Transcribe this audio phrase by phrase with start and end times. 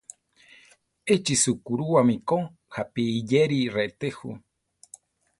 [1.13, 2.37] Échi sukúruwami ko
[2.73, 4.29] japi iyéri reté jú.